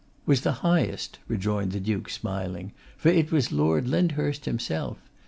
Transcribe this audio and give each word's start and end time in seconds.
'Was 0.25 0.41
the 0.41 0.51
highest,' 0.65 1.19
rejoined 1.27 1.73
the 1.73 1.79
Duke, 1.79 2.09
smiling, 2.09 2.71
'for 2.97 3.09
it 3.09 3.31
was 3.31 3.51
Lord 3.51 3.87
Lyndhurst 3.87 4.45
himself. 4.45 4.97